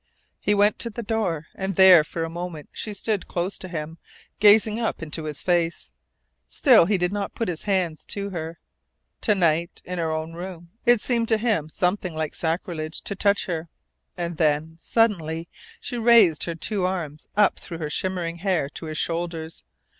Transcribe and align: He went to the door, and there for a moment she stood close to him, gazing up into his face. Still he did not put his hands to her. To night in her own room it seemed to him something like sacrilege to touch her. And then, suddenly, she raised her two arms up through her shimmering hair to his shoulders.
He 0.39 0.55
went 0.55 0.79
to 0.79 0.89
the 0.89 1.03
door, 1.03 1.45
and 1.53 1.75
there 1.75 2.03
for 2.03 2.23
a 2.23 2.27
moment 2.31 2.69
she 2.71 2.91
stood 2.91 3.27
close 3.27 3.59
to 3.59 3.67
him, 3.67 3.99
gazing 4.39 4.79
up 4.79 5.03
into 5.03 5.25
his 5.25 5.43
face. 5.43 5.91
Still 6.47 6.87
he 6.87 6.97
did 6.97 7.13
not 7.13 7.35
put 7.35 7.47
his 7.47 7.65
hands 7.65 8.07
to 8.07 8.31
her. 8.31 8.57
To 9.21 9.35
night 9.35 9.79
in 9.85 9.99
her 9.99 10.11
own 10.11 10.33
room 10.33 10.71
it 10.87 11.01
seemed 11.03 11.27
to 11.27 11.37
him 11.37 11.69
something 11.69 12.15
like 12.15 12.33
sacrilege 12.33 13.01
to 13.01 13.15
touch 13.15 13.45
her. 13.45 13.69
And 14.17 14.37
then, 14.37 14.75
suddenly, 14.79 15.47
she 15.79 15.99
raised 15.99 16.45
her 16.45 16.55
two 16.55 16.83
arms 16.83 17.27
up 17.37 17.59
through 17.59 17.77
her 17.77 17.89
shimmering 17.91 18.37
hair 18.37 18.69
to 18.69 18.87
his 18.87 18.97
shoulders. 18.97 19.61